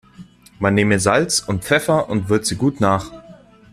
[0.57, 3.11] Man nehme Salz und Pfeffer und würze gut nach.